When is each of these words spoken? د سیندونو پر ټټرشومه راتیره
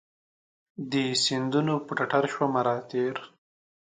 د 0.91 0.93
سیندونو 1.23 1.73
پر 1.85 1.97
ټټرشومه 2.09 2.61
راتیره 2.69 3.23